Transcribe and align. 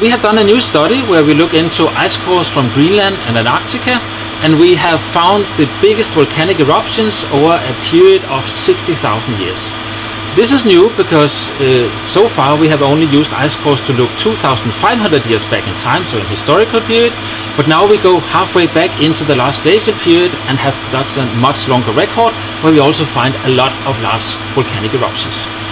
we 0.00 0.08
have 0.08 0.22
done 0.22 0.38
a 0.38 0.44
new 0.44 0.60
study 0.60 1.02
where 1.02 1.24
we 1.24 1.34
look 1.34 1.54
into 1.54 1.86
ice 1.88 2.16
cores 2.16 2.48
from 2.48 2.68
Greenland 2.74 3.16
and 3.26 3.36
Antarctica 3.36 4.00
and 4.42 4.58
we 4.58 4.74
have 4.74 5.00
found 5.00 5.44
the 5.56 5.68
biggest 5.80 6.10
volcanic 6.10 6.58
eruptions 6.58 7.24
over 7.30 7.54
a 7.54 7.74
period 7.90 8.22
of 8.24 8.42
60,000 8.48 8.96
years. 9.38 9.60
This 10.34 10.50
is 10.50 10.64
new 10.64 10.90
because 10.96 11.48
uh, 11.60 11.86
so 12.06 12.26
far 12.26 12.58
we 12.58 12.66
have 12.66 12.82
only 12.82 13.06
used 13.06 13.32
ice 13.32 13.54
cores 13.54 13.80
to 13.86 13.92
look 13.92 14.10
2,500 14.18 15.24
years 15.26 15.44
back 15.44 15.66
in 15.68 15.74
time, 15.78 16.04
so 16.04 16.18
in 16.18 16.26
historical 16.26 16.80
period, 16.80 17.12
but 17.56 17.68
now 17.68 17.88
we 17.88 17.98
go 17.98 18.18
halfway 18.34 18.66
back 18.66 18.90
into 19.00 19.22
the 19.22 19.36
last 19.36 19.62
glacial 19.62 19.94
period 20.02 20.32
and 20.50 20.58
have 20.58 20.74
that's 20.90 21.16
a 21.18 21.26
much 21.38 21.68
longer 21.68 21.92
record 21.92 22.34
where 22.62 22.72
we 22.72 22.80
also 22.80 23.04
find 23.04 23.34
a 23.46 23.50
lot 23.50 23.70
of 23.86 23.94
large 24.02 24.26
volcanic 24.54 24.92
eruptions. 24.92 25.63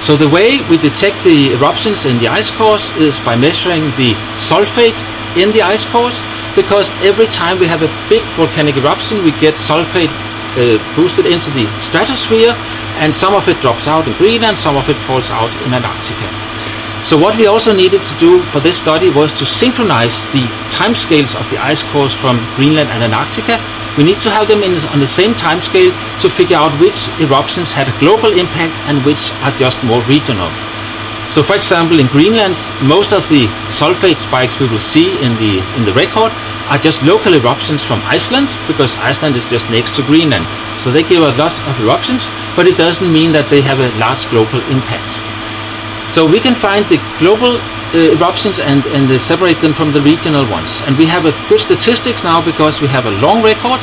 So 0.00 0.16
the 0.16 0.28
way 0.28 0.60
we 0.68 0.78
detect 0.78 1.22
the 1.24 1.52
eruptions 1.52 2.06
in 2.06 2.18
the 2.18 2.28
ice 2.28 2.50
cores 2.50 2.90
is 2.96 3.20
by 3.20 3.36
measuring 3.36 3.82
the 4.00 4.14
sulfate 4.32 4.96
in 5.36 5.52
the 5.52 5.62
ice 5.62 5.84
cores 5.84 6.20
because 6.56 6.90
every 7.04 7.26
time 7.26 7.60
we 7.60 7.66
have 7.66 7.82
a 7.82 7.90
big 8.08 8.22
volcanic 8.34 8.76
eruption 8.76 9.22
we 9.22 9.30
get 9.38 9.54
sulfate 9.54 10.10
uh, 10.56 10.80
boosted 10.96 11.26
into 11.26 11.50
the 11.52 11.68
stratosphere 11.80 12.56
and 12.98 13.14
some 13.14 13.34
of 13.34 13.46
it 13.48 13.60
drops 13.60 13.86
out 13.86 14.06
in 14.08 14.12
Greenland, 14.14 14.58
some 14.58 14.76
of 14.76 14.88
it 14.88 14.96
falls 15.06 15.30
out 15.30 15.50
in 15.64 15.72
Antarctica. 15.72 16.28
So 17.04 17.16
what 17.16 17.36
we 17.36 17.46
also 17.46 17.72
needed 17.72 18.02
to 18.02 18.18
do 18.18 18.42
for 18.52 18.60
this 18.60 18.76
study 18.76 19.08
was 19.10 19.32
to 19.38 19.46
synchronize 19.46 20.16
the 20.32 20.44
timescales 20.68 21.38
of 21.38 21.48
the 21.50 21.56
ice 21.56 21.82
cores 21.92 22.12
from 22.12 22.36
Greenland 22.56 22.90
and 22.90 23.02
Antarctica. 23.04 23.56
We 23.98 24.04
need 24.04 24.20
to 24.22 24.30
have 24.30 24.46
them 24.46 24.62
in, 24.62 24.78
on 24.94 25.00
the 25.00 25.06
same 25.06 25.34
timescale 25.34 25.90
to 26.20 26.30
figure 26.30 26.56
out 26.56 26.70
which 26.80 27.08
eruptions 27.18 27.72
had 27.72 27.88
a 27.88 27.98
global 27.98 28.30
impact 28.30 28.74
and 28.86 29.04
which 29.04 29.32
are 29.42 29.54
just 29.58 29.82
more 29.82 30.00
regional. 30.06 30.50
So 31.30 31.42
for 31.42 31.54
example, 31.54 31.98
in 31.98 32.06
Greenland, 32.08 32.58
most 32.82 33.12
of 33.12 33.22
the 33.28 33.46
sulfate 33.70 34.18
spikes 34.18 34.58
we 34.58 34.68
will 34.68 34.82
see 34.82 35.14
in 35.22 35.34
the, 35.38 35.62
in 35.78 35.84
the 35.86 35.94
record 35.94 36.32
are 36.70 36.78
just 36.78 37.02
local 37.02 37.34
eruptions 37.34 37.82
from 37.82 38.00
Iceland 38.06 38.48
because 38.66 38.94
Iceland 38.96 39.36
is 39.36 39.48
just 39.50 39.68
next 39.70 39.94
to 39.96 40.02
Greenland. 40.02 40.46
So 40.82 40.90
they 40.90 41.02
give 41.02 41.22
us 41.22 41.36
lots 41.38 41.58
of 41.58 41.80
eruptions, 41.82 42.26
but 42.54 42.66
it 42.66 42.76
doesn't 42.76 43.12
mean 43.12 43.32
that 43.32 43.50
they 43.50 43.60
have 43.62 43.78
a 43.78 43.90
large 43.98 44.26
global 44.30 44.58
impact. 44.70 45.10
So 46.10 46.26
we 46.26 46.40
can 46.40 46.54
find 46.54 46.86
the 46.86 46.98
global 47.18 47.58
eruptions 47.94 48.58
and, 48.58 48.84
and 48.86 49.10
uh, 49.10 49.18
separate 49.18 49.60
them 49.60 49.72
from 49.72 49.92
the 49.92 50.00
regional 50.00 50.48
ones. 50.50 50.80
And 50.86 50.96
we 50.96 51.06
have 51.06 51.26
a 51.26 51.34
good 51.48 51.60
statistics 51.60 52.22
now 52.22 52.44
because 52.44 52.80
we 52.80 52.88
have 52.88 53.06
a 53.06 53.14
long 53.22 53.42
record 53.42 53.80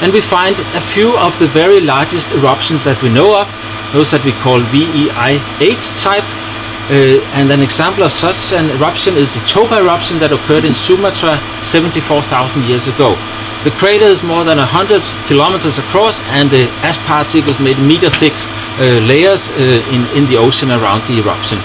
and 0.00 0.12
we 0.12 0.20
find 0.20 0.54
a 0.74 0.80
few 0.80 1.16
of 1.18 1.36
the 1.38 1.48
very 1.48 1.80
largest 1.80 2.30
eruptions 2.32 2.84
that 2.84 3.02
we 3.02 3.08
know 3.08 3.34
of, 3.34 3.50
those 3.92 4.10
that 4.12 4.24
we 4.24 4.32
call 4.44 4.60
VEI8 4.70 5.82
type, 5.98 6.26
uh, 6.88 7.20
and 7.34 7.50
an 7.50 7.60
example 7.60 8.04
of 8.04 8.12
such 8.12 8.52
an 8.52 8.70
eruption 8.78 9.14
is 9.16 9.34
the 9.34 9.40
Toba 9.44 9.82
eruption 9.82 10.18
that 10.20 10.32
occurred 10.32 10.64
in 10.64 10.72
Sumatra 10.72 11.36
74,000 11.60 12.64
years 12.64 12.86
ago. 12.88 13.12
The 13.64 13.74
crater 13.76 14.06
is 14.06 14.22
more 14.22 14.44
than 14.44 14.56
100 14.56 15.02
kilometers 15.26 15.76
across 15.76 16.22
and 16.32 16.48
the 16.48 16.70
ash 16.86 16.96
particles 17.04 17.58
made 17.58 17.76
meter 17.82 18.08
thick 18.08 18.32
uh, 18.78 19.02
layers 19.04 19.50
uh, 19.50 19.82
in, 19.90 20.06
in 20.16 20.30
the 20.30 20.38
ocean 20.38 20.70
around 20.70 21.02
the 21.10 21.18
eruption. 21.20 21.58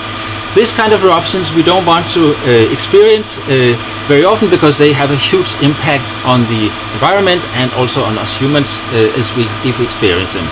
This 0.55 0.71
kind 0.71 0.93
of 0.93 1.03
eruptions 1.03 1.51
we 1.51 1.63
don't 1.63 1.83
want 1.83 2.07
to 2.09 2.35
uh, 2.45 2.71
experience 2.71 3.39
uh, 3.49 3.73
very 4.07 4.23
often 4.23 4.51
because 4.51 4.77
they 4.77 4.93
have 4.93 5.09
a 5.09 5.15
huge 5.17 5.49
impact 5.63 6.13
on 6.25 6.41
the 6.45 6.69
environment 6.93 7.41
and 7.57 7.73
also 7.73 8.03
on 8.03 8.19
us 8.19 8.37
humans 8.37 8.77
uh, 8.93 9.17
as 9.17 9.33
we, 9.33 9.49
if 9.65 9.79
we 9.79 9.85
experience 9.85 10.35
them. 10.35 10.45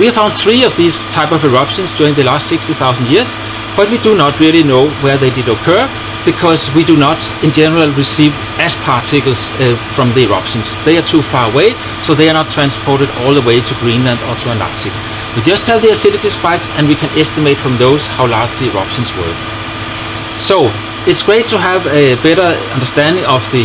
We 0.00 0.06
have 0.06 0.14
found 0.14 0.32
three 0.32 0.64
of 0.64 0.74
these 0.78 1.00
type 1.12 1.32
of 1.32 1.44
eruptions 1.44 1.92
during 1.98 2.14
the 2.14 2.24
last 2.24 2.48
60,000 2.48 3.06
years 3.08 3.28
but 3.76 3.90
we 3.90 3.98
do 3.98 4.16
not 4.16 4.40
really 4.40 4.62
know 4.62 4.88
where 5.04 5.18
they 5.18 5.28
did 5.28 5.48
occur 5.48 5.84
because 6.24 6.72
we 6.74 6.82
do 6.82 6.96
not 6.96 7.20
in 7.44 7.50
general 7.52 7.90
receive 7.92 8.32
ash 8.56 8.76
particles 8.88 9.50
uh, 9.60 9.76
from 9.92 10.14
the 10.14 10.24
eruptions. 10.24 10.72
They 10.84 10.96
are 10.96 11.04
too 11.04 11.20
far 11.20 11.52
away, 11.52 11.74
so 12.00 12.14
they 12.14 12.30
are 12.30 12.32
not 12.32 12.48
transported 12.48 13.10
all 13.20 13.34
the 13.34 13.42
way 13.42 13.60
to 13.60 13.74
Greenland 13.80 14.20
or 14.30 14.34
to 14.36 14.48
Antarctica. 14.48 15.11
We 15.36 15.40
just 15.42 15.66
have 15.66 15.80
the 15.80 15.90
acidity 15.90 16.28
spikes 16.28 16.68
and 16.76 16.86
we 16.86 16.94
can 16.94 17.08
estimate 17.18 17.56
from 17.56 17.78
those 17.78 18.06
how 18.06 18.26
large 18.28 18.52
the 18.58 18.68
eruptions 18.68 19.08
were. 19.16 19.34
So 20.36 20.68
it's 21.08 21.22
great 21.22 21.48
to 21.48 21.58
have 21.58 21.86
a 21.86 22.16
better 22.22 22.52
understanding 22.76 23.24
of 23.24 23.40
the 23.50 23.64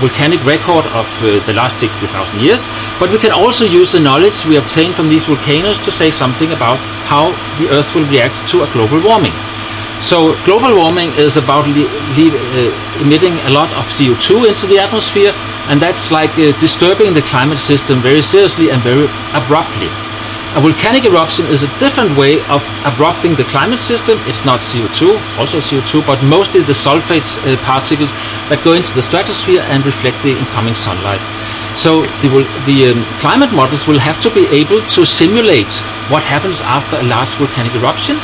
volcanic 0.00 0.42
record 0.44 0.84
of 0.98 1.06
uh, 1.22 1.38
the 1.46 1.52
last 1.52 1.78
60,000 1.78 2.40
years, 2.40 2.66
but 2.98 3.10
we 3.10 3.18
can 3.18 3.30
also 3.30 3.64
use 3.64 3.92
the 3.92 4.00
knowledge 4.00 4.44
we 4.46 4.56
obtain 4.56 4.92
from 4.92 5.08
these 5.08 5.24
volcanoes 5.24 5.78
to 5.78 5.90
say 5.90 6.10
something 6.10 6.50
about 6.52 6.78
how 7.06 7.30
the 7.62 7.70
Earth 7.70 7.94
will 7.94 8.06
react 8.10 8.34
to 8.50 8.62
a 8.62 8.72
global 8.72 9.00
warming. 9.02 9.34
So 10.02 10.34
global 10.44 10.74
warming 10.74 11.10
is 11.18 11.36
about 11.36 11.66
uh, 11.66 13.02
emitting 13.02 13.34
a 13.46 13.50
lot 13.50 13.70
of 13.74 13.86
CO2 13.86 14.48
into 14.48 14.66
the 14.66 14.78
atmosphere, 14.78 15.32
and 15.68 15.80
that's 15.80 16.10
like 16.10 16.30
uh, 16.38 16.58
disturbing 16.60 17.14
the 17.14 17.22
climate 17.22 17.58
system 17.58 17.98
very 17.98 18.22
seriously 18.22 18.70
and 18.70 18.80
very 18.82 19.06
abruptly. 19.34 19.90
A 20.56 20.60
volcanic 20.62 21.04
eruption 21.04 21.44
is 21.46 21.62
a 21.62 21.68
different 21.78 22.16
way 22.16 22.40
of 22.48 22.64
abrupting 22.88 23.36
the 23.36 23.44
climate 23.44 23.78
system. 23.78 24.18
It's 24.24 24.46
not 24.46 24.60
CO2, 24.60 25.20
also 25.38 25.58
CO2, 25.58 26.06
but 26.06 26.16
mostly 26.24 26.62
the 26.62 26.72
sulfate 26.72 27.28
uh, 27.44 27.60
particles 27.68 28.12
that 28.48 28.64
go 28.64 28.72
into 28.72 28.94
the 28.94 29.02
stratosphere 29.02 29.60
and 29.68 29.84
reflect 29.84 30.16
the 30.24 30.32
incoming 30.32 30.74
sunlight. 30.74 31.20
So 31.76 32.08
the, 32.24 32.48
the 32.64 32.96
um, 32.96 33.04
climate 33.20 33.52
models 33.52 33.86
will 33.86 34.00
have 34.00 34.18
to 34.24 34.32
be 34.32 34.48
able 34.48 34.80
to 34.96 35.04
simulate 35.04 35.70
what 36.08 36.24
happens 36.24 36.62
after 36.64 36.96
a 36.96 37.04
large 37.04 37.30
volcanic 37.36 37.74
eruption. 37.76 38.16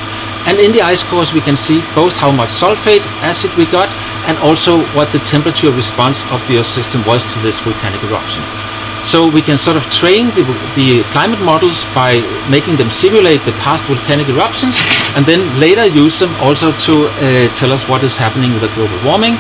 And 0.49 0.59
in 0.59 0.73
the 0.73 0.81
ice 0.81 1.05
cores 1.05 1.37
we 1.37 1.45
can 1.45 1.57
see 1.57 1.85
both 1.95 2.17
how 2.17 2.33
much 2.33 2.49
sulfate 2.49 3.05
acid 3.21 3.53
we 3.61 3.69
got 3.69 3.93
and 4.25 4.39
also 4.39 4.81
what 4.97 5.13
the 5.13 5.21
temperature 5.21 5.71
response 5.71 6.25
of 6.33 6.41
the 6.49 6.57
Earth 6.57 6.73
system 6.73 7.05
was 7.05 7.23
to 7.23 7.39
this 7.41 7.61
volcanic 7.61 8.03
eruption. 8.09 8.43
So 9.05 9.31
we 9.31 9.43
can 9.43 9.59
sort 9.59 9.77
of 9.77 9.85
train 9.91 10.29
the, 10.35 10.43
the 10.75 11.03
climate 11.13 11.41
models 11.41 11.85
by 11.95 12.25
making 12.49 12.77
them 12.77 12.91
simulate 12.91 13.45
the 13.45 13.53
past 13.61 13.85
volcanic 13.85 14.29
eruptions 14.29 14.75
and 15.15 15.25
then 15.27 15.45
later 15.61 15.85
use 15.87 16.19
them 16.19 16.35
also 16.41 16.73
to 16.89 17.07
uh, 17.07 17.53
tell 17.55 17.71
us 17.71 17.87
what 17.89 18.03
is 18.03 18.17
happening 18.17 18.53
with 18.55 18.63
the 18.63 18.73
global 18.75 18.99
warming. 19.05 19.35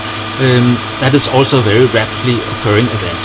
Um, 0.44 0.76
that 1.00 1.12
is 1.14 1.26
also 1.28 1.60
a 1.60 1.62
very 1.62 1.86
rapidly 1.86 2.36
occurring 2.58 2.86
event. 2.86 3.24